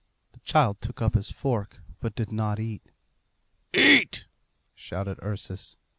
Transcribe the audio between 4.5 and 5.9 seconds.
shouted Ursus.